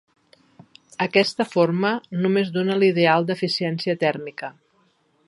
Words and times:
Aquesta 1.05 1.45
forma 1.51 1.91
només 2.23 2.51
dóna 2.57 2.79
l'ideal 2.85 3.29
d'eficiència 3.29 3.99
tèrmica. 4.09 4.55